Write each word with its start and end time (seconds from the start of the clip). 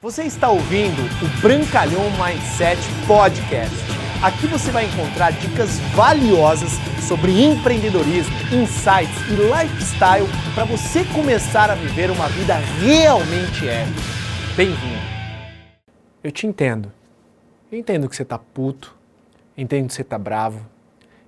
Você 0.00 0.22
está 0.22 0.48
ouvindo 0.48 1.02
o 1.02 1.40
Brancalhão 1.42 2.04
Mindset 2.12 2.80
Podcast. 3.04 3.74
Aqui 4.22 4.46
você 4.46 4.70
vai 4.70 4.84
encontrar 4.84 5.32
dicas 5.32 5.80
valiosas 5.92 6.70
sobre 7.08 7.32
empreendedorismo, 7.42 8.32
insights 8.54 9.18
e 9.28 9.34
lifestyle 9.34 10.24
para 10.54 10.64
você 10.66 11.04
começar 11.06 11.68
a 11.68 11.74
viver 11.74 12.12
uma 12.12 12.28
vida 12.28 12.54
realmente 12.80 13.66
épica. 13.66 14.00
Bem-vindo. 14.56 15.02
Eu 16.22 16.30
te 16.30 16.46
entendo. 16.46 16.92
Eu 17.72 17.76
entendo 17.76 18.08
que 18.08 18.14
você 18.14 18.22
está 18.22 18.38
puto, 18.38 18.96
entendo 19.56 19.88
que 19.88 19.94
você 19.94 20.02
está 20.02 20.16
bravo, 20.16 20.64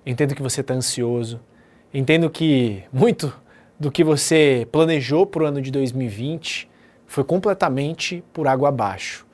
entendo 0.05 0.33
que 0.33 0.41
você 0.41 0.61
está 0.61 0.73
ansioso, 0.73 1.41
entendo 1.93 2.29
que 2.29 2.85
muito 2.93 3.37
do 3.77 3.91
que 3.91 4.01
você 4.01 4.65
planejou 4.71 5.25
para 5.25 5.43
o 5.43 5.45
ano 5.45 5.61
de 5.61 5.71
2020 5.71 6.70
foi 7.11 7.25
completamente 7.25 8.23
por 8.31 8.47
água 8.47 8.69
abaixo. 8.69 9.25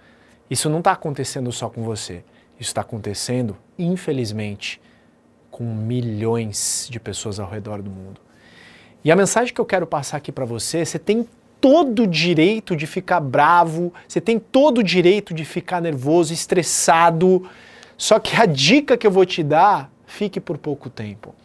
Isso 0.50 0.68
não 0.68 0.80
está 0.80 0.94
acontecendo 0.94 1.52
só 1.52 1.70
com 1.70 1.84
você. 1.84 2.24
Isso 2.60 2.72
está 2.72 2.82
acontecendo, 2.82 3.56
infelizmente, 3.78 4.82
com 5.52 5.64
milhões 5.64 6.88
de 6.90 7.00
pessoas 7.00 7.40
ao 7.40 7.48
redor 7.48 7.84
do 7.84 7.92
mundo. 7.92 8.20
E 9.04 9.12
a 9.12 9.16
mensagem 9.16 9.54
que 9.54 9.62
eu 9.62 9.66
quero 9.66 9.86
passar 9.86 10.18
aqui 10.18 10.32
para 10.32 10.44
você, 10.44 10.84
você 10.84 10.98
tem 10.98 11.30
todo 11.62 12.02
o 12.02 12.08
direito 12.08 12.76
de 12.76 12.88
ficar 12.88 13.20
bravo, 13.20 13.94
você 14.08 14.20
tem 14.20 14.40
todo 14.40 14.80
o 14.80 14.84
direito 14.84 15.32
de 15.32 15.46
ficar 15.46 15.80
nervoso, 15.80 16.34
estressado. 16.34 17.48
Só 17.96 18.18
que 18.18 18.36
a 18.36 18.48
dica 18.48 18.98
que 18.98 19.06
eu 19.06 19.12
vou 19.12 19.24
te 19.24 19.44
dar, 19.44 19.92
fique 20.08 20.40
por 20.40 20.58
pouco 20.58 20.90
tempo. 20.90 21.36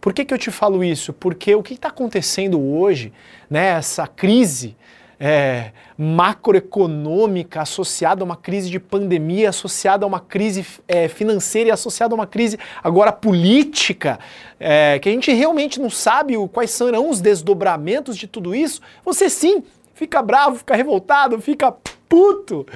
Por 0.00 0.12
que, 0.12 0.24
que 0.24 0.32
eu 0.32 0.38
te 0.38 0.52
falo 0.52 0.84
isso? 0.84 1.12
Porque 1.12 1.56
o 1.56 1.62
que 1.62 1.74
está 1.74 1.88
acontecendo 1.88 2.60
hoje, 2.60 3.12
né, 3.50 3.70
essa 3.70 4.06
crise 4.06 4.76
é, 5.24 5.70
macroeconômica 5.96 7.62
associada 7.62 8.24
a 8.24 8.24
uma 8.24 8.34
crise 8.34 8.68
de 8.68 8.80
pandemia, 8.80 9.50
associada 9.50 10.04
a 10.04 10.08
uma 10.08 10.18
crise 10.18 10.66
é, 10.88 11.06
financeira 11.06 11.68
e 11.68 11.72
associada 11.72 12.12
a 12.12 12.16
uma 12.16 12.26
crise 12.26 12.58
agora 12.82 13.12
política, 13.12 14.18
é, 14.58 14.98
que 14.98 15.08
a 15.08 15.12
gente 15.12 15.32
realmente 15.32 15.80
não 15.80 15.88
sabe 15.88 16.34
quais 16.48 16.72
serão 16.72 17.08
os 17.08 17.20
desdobramentos 17.20 18.16
de 18.16 18.26
tudo 18.26 18.52
isso, 18.52 18.82
você 19.04 19.30
sim 19.30 19.62
fica 19.94 20.20
bravo, 20.20 20.56
fica 20.56 20.74
revoltado, 20.74 21.40
fica 21.40 21.70
puto. 22.08 22.66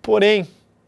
Porém, 0.00 0.46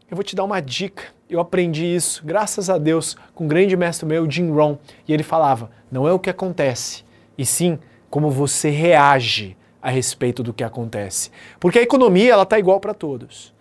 eu 0.09 0.15
vou 0.15 0.23
te 0.23 0.37
dar 0.37 0.45
uma 0.45 0.61
dica. 0.61 1.03
Eu 1.29 1.41
aprendi 1.41 1.83
isso, 1.83 2.23
graças 2.23 2.69
a 2.69 2.77
Deus, 2.77 3.17
com 3.35 3.43
um 3.43 3.47
grande 3.47 3.75
mestre 3.75 4.05
meu, 4.05 4.29
Jim 4.31 4.49
Rohn, 4.49 4.77
e 5.05 5.13
ele 5.13 5.23
falava: 5.23 5.69
não 5.91 6.07
é 6.07 6.13
o 6.13 6.19
que 6.19 6.29
acontece, 6.29 7.03
e 7.37 7.45
sim 7.45 7.77
como 8.09 8.31
você 8.31 8.69
reage 8.69 9.57
a 9.81 9.89
respeito 9.89 10.41
do 10.41 10.53
que 10.53 10.63
acontece. 10.63 11.29
Porque 11.59 11.79
a 11.79 11.83
economia 11.83 12.33
ela 12.33 12.43
está 12.43 12.57
igual 12.57 12.79
para 12.79 12.93
todos. 12.93 13.53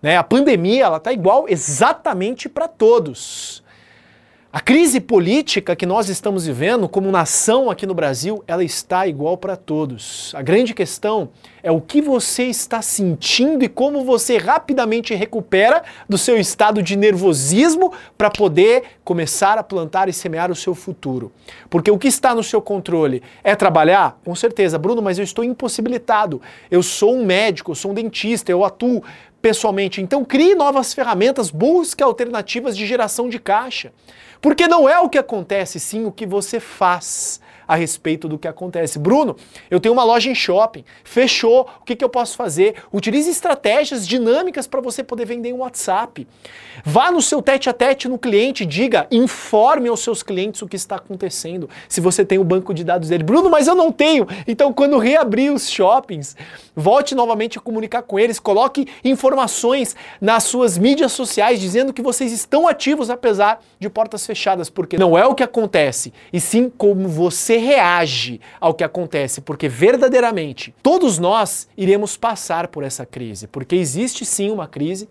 Né? 0.00 0.16
A 0.16 0.22
pandemia 0.22 0.84
ela 0.84 0.98
está 0.98 1.12
igual 1.12 1.46
exatamente 1.48 2.48
para 2.48 2.68
todos. 2.68 3.63
A 4.54 4.60
crise 4.60 5.00
política 5.00 5.74
que 5.74 5.84
nós 5.84 6.08
estamos 6.08 6.46
vivendo 6.46 6.88
como 6.88 7.10
nação 7.10 7.68
aqui 7.68 7.84
no 7.86 7.92
Brasil, 7.92 8.44
ela 8.46 8.62
está 8.62 9.04
igual 9.04 9.36
para 9.36 9.56
todos. 9.56 10.32
A 10.32 10.42
grande 10.42 10.72
questão 10.72 11.30
é 11.60 11.72
o 11.72 11.80
que 11.80 12.00
você 12.00 12.44
está 12.44 12.80
sentindo 12.80 13.64
e 13.64 13.68
como 13.68 14.04
você 14.04 14.36
rapidamente 14.36 15.12
recupera 15.12 15.82
do 16.08 16.16
seu 16.16 16.38
estado 16.38 16.84
de 16.84 16.94
nervosismo 16.94 17.92
para 18.16 18.30
poder 18.30 18.84
começar 19.02 19.58
a 19.58 19.62
plantar 19.64 20.08
e 20.08 20.12
semear 20.12 20.52
o 20.52 20.54
seu 20.54 20.72
futuro. 20.72 21.32
Porque 21.68 21.90
o 21.90 21.98
que 21.98 22.06
está 22.06 22.32
no 22.32 22.44
seu 22.44 22.62
controle 22.62 23.24
é 23.42 23.56
trabalhar? 23.56 24.20
Com 24.24 24.36
certeza, 24.36 24.78
Bruno, 24.78 25.02
mas 25.02 25.18
eu 25.18 25.24
estou 25.24 25.42
impossibilitado. 25.42 26.40
Eu 26.70 26.80
sou 26.80 27.16
um 27.16 27.24
médico, 27.24 27.72
eu 27.72 27.74
sou 27.74 27.90
um 27.90 27.94
dentista, 27.94 28.52
eu 28.52 28.64
atuo 28.64 29.02
pessoalmente. 29.44 30.00
Então 30.00 30.24
crie 30.24 30.54
novas 30.54 30.94
ferramentas, 30.94 31.50
busque 31.50 32.02
alternativas 32.02 32.74
de 32.74 32.86
geração 32.86 33.28
de 33.28 33.38
caixa. 33.38 33.92
Porque 34.40 34.66
não 34.66 34.88
é 34.88 34.98
o 34.98 35.08
que 35.10 35.18
acontece, 35.18 35.78
sim 35.78 36.06
o 36.06 36.10
que 36.10 36.24
você 36.24 36.58
faz 36.58 37.42
a 37.66 37.74
respeito 37.74 38.28
do 38.28 38.38
que 38.38 38.48
acontece. 38.48 38.98
Bruno, 38.98 39.36
eu 39.70 39.80
tenho 39.80 39.92
uma 39.92 40.04
loja 40.04 40.30
em 40.30 40.34
shopping, 40.34 40.84
fechou, 41.02 41.68
o 41.80 41.84
que, 41.84 41.96
que 41.96 42.04
eu 42.04 42.08
posso 42.08 42.36
fazer? 42.36 42.74
Utilize 42.92 43.28
estratégias 43.28 44.06
dinâmicas 44.06 44.66
para 44.66 44.80
você 44.80 45.02
poder 45.02 45.24
vender 45.24 45.50
em 45.50 45.54
WhatsApp. 45.54 46.26
Vá 46.84 47.10
no 47.10 47.22
seu 47.22 47.40
tete 47.40 47.68
a 47.68 47.72
tete 47.72 48.08
no 48.08 48.18
cliente, 48.18 48.66
diga, 48.66 49.06
informe 49.10 49.88
aos 49.88 50.00
seus 50.00 50.22
clientes 50.22 50.62
o 50.62 50.68
que 50.68 50.76
está 50.76 50.96
acontecendo. 50.96 51.68
Se 51.88 52.00
você 52.00 52.24
tem 52.24 52.38
o 52.38 52.44
banco 52.44 52.74
de 52.74 52.84
dados 52.84 53.08
dele. 53.08 53.22
Bruno, 53.22 53.50
mas 53.50 53.66
eu 53.66 53.74
não 53.74 53.90
tenho. 53.90 54.26
Então, 54.46 54.72
quando 54.72 54.98
reabrir 54.98 55.52
os 55.52 55.68
shoppings, 55.70 56.36
volte 56.74 57.14
novamente 57.14 57.58
a 57.58 57.60
comunicar 57.60 58.02
com 58.02 58.18
eles, 58.18 58.38
coloque 58.38 58.86
informações 59.04 59.94
nas 60.20 60.44
suas 60.44 60.76
mídias 60.76 61.12
sociais 61.12 61.60
dizendo 61.60 61.92
que 61.92 62.02
vocês 62.02 62.32
estão 62.32 62.66
ativos 62.66 63.10
apesar 63.10 63.62
de 63.78 63.88
portas 63.88 64.26
fechadas, 64.26 64.68
porque 64.68 64.98
não 64.98 65.16
é 65.16 65.26
o 65.26 65.34
que 65.34 65.42
acontece, 65.42 66.12
e 66.32 66.40
sim 66.40 66.70
como 66.76 67.08
você 67.08 67.53
você 67.54 67.56
reage 67.56 68.40
ao 68.60 68.74
que 68.74 68.84
acontece, 68.84 69.40
porque 69.40 69.68
verdadeiramente 69.68 70.74
todos 70.82 71.18
nós 71.18 71.68
iremos 71.76 72.16
passar 72.16 72.68
por 72.68 72.82
essa 72.82 73.06
crise, 73.06 73.46
porque 73.46 73.76
existe 73.76 74.24
sim 74.24 74.50
uma 74.50 74.66
crise, 74.66 75.08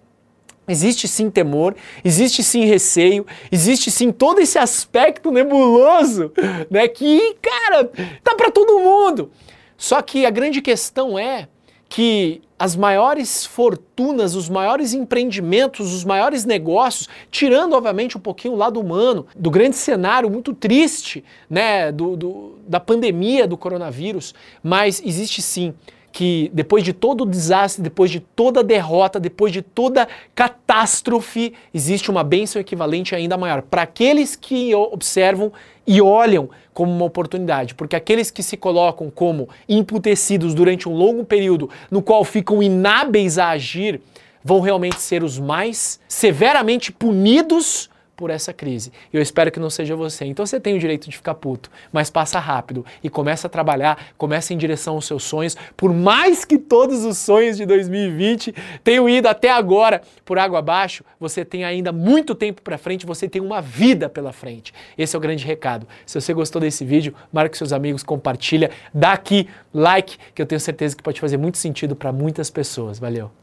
Existe 0.65 1.09
sim 1.09 1.29
temor, 1.29 1.75
existe 2.05 2.41
sim 2.41 2.63
receio, 2.63 3.27
existe 3.51 3.91
sim 3.91 4.13
todo 4.13 4.39
esse 4.39 4.57
aspecto 4.57 5.29
nebuloso, 5.29 6.31
né? 6.71 6.87
Que, 6.87 7.35
cara, 7.41 7.91
tá 8.23 8.33
para 8.33 8.49
todo 8.49 8.79
mundo. 8.79 9.29
Só 9.75 10.01
que 10.01 10.25
a 10.25 10.29
grande 10.29 10.61
questão 10.61 11.19
é 11.19 11.49
que 11.93 12.41
as 12.57 12.75
maiores 12.75 13.45
fortunas, 13.45 14.33
os 14.33 14.49
maiores 14.49 14.95
empreendimentos, 14.95 15.93
os 15.93 16.03
maiores 16.03 16.43
negócios, 16.43 17.07
tirando 17.29 17.73
obviamente 17.73 18.17
um 18.17 18.19
pouquinho 18.19 18.55
o 18.55 18.57
lado 18.57 18.79
humano, 18.79 19.27
do 19.35 19.51
grande 19.51 19.75
cenário 19.75 20.27
muito 20.27 20.55
triste, 20.55 21.23
né, 21.47 21.91
do, 21.91 22.17
do 22.17 22.55
da 22.67 22.79
pandemia 22.79 23.47
do 23.47 23.55
coronavírus, 23.55 24.33
mas 24.63 25.03
existe 25.05 25.39
sim 25.39 25.71
que 26.13 26.51
depois 26.53 26.83
de 26.83 26.93
todo 26.93 27.21
o 27.21 27.25
desastre, 27.25 27.81
depois 27.81 28.11
de 28.11 28.19
toda 28.19 28.63
derrota, 28.63 29.19
depois 29.19 29.51
de 29.51 29.63
toda 29.63 30.07
catástrofe, 30.35 31.53
existe 31.73 32.11
uma 32.11 32.23
bênção 32.23 32.61
equivalente 32.61 33.15
ainda 33.15 33.35
maior. 33.35 33.63
Para 33.63 33.81
aqueles 33.81 34.35
que 34.35 34.73
observam 34.75 35.51
e 35.87 35.99
olham 35.99 36.51
como 36.71 36.91
uma 36.91 37.05
oportunidade, 37.05 37.73
porque 37.73 37.95
aqueles 37.95 38.29
que 38.29 38.43
se 38.43 38.55
colocam 38.55 39.09
como 39.09 39.49
imputecidos 39.67 40.53
durante 40.53 40.87
um 40.87 40.93
longo 40.93 41.25
período, 41.25 41.67
no 41.89 42.01
qual 42.01 42.23
ficam 42.23 42.61
inábeis 42.61 43.39
a 43.39 43.49
agir, 43.49 43.99
vão 44.43 44.59
realmente 44.59 45.01
ser 45.01 45.23
os 45.23 45.39
mais 45.39 45.99
severamente 46.07 46.91
punidos 46.91 47.89
por 48.15 48.29
essa 48.29 48.53
crise. 48.53 48.91
Eu 49.11 49.21
espero 49.21 49.51
que 49.51 49.59
não 49.59 49.69
seja 49.69 49.95
você. 49.95 50.25
Então 50.25 50.45
você 50.45 50.59
tem 50.59 50.75
o 50.75 50.79
direito 50.79 51.09
de 51.09 51.15
ficar 51.15 51.33
puto, 51.35 51.69
mas 51.91 52.09
passa 52.09 52.39
rápido 52.39 52.85
e 53.03 53.09
começa 53.09 53.47
a 53.47 53.49
trabalhar, 53.49 53.97
começa 54.17 54.53
em 54.53 54.57
direção 54.57 54.95
aos 54.95 55.05
seus 55.05 55.23
sonhos. 55.23 55.55
Por 55.75 55.93
mais 55.93 56.45
que 56.45 56.57
todos 56.57 57.03
os 57.03 57.17
sonhos 57.17 57.57
de 57.57 57.65
2020 57.65 58.53
tenham 58.83 59.09
ido 59.09 59.27
até 59.27 59.49
agora 59.49 60.01
por 60.23 60.37
água 60.37 60.59
abaixo, 60.59 61.03
você 61.19 61.43
tem 61.43 61.63
ainda 61.63 61.91
muito 61.91 62.35
tempo 62.35 62.61
para 62.61 62.77
frente, 62.77 63.05
você 63.05 63.27
tem 63.27 63.41
uma 63.41 63.61
vida 63.61 64.07
pela 64.07 64.31
frente. 64.31 64.73
Esse 64.97 65.15
é 65.15 65.19
o 65.19 65.21
grande 65.21 65.45
recado. 65.45 65.87
Se 66.05 66.19
você 66.19 66.33
gostou 66.33 66.61
desse 66.61 66.85
vídeo, 66.85 67.13
marque 67.31 67.57
seus 67.57 67.73
amigos, 67.73 68.03
compartilha, 68.03 68.71
dá 68.93 69.13
aqui 69.13 69.47
like, 69.73 70.17
que 70.35 70.41
eu 70.41 70.45
tenho 70.45 70.61
certeza 70.61 70.95
que 70.95 71.03
pode 71.03 71.19
fazer 71.19 71.37
muito 71.37 71.57
sentido 71.57 71.95
para 71.95 72.11
muitas 72.11 72.49
pessoas. 72.49 72.99
Valeu. 72.99 73.42